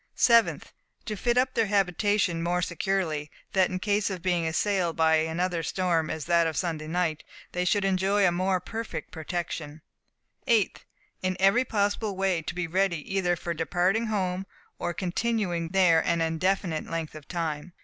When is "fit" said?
1.15-1.37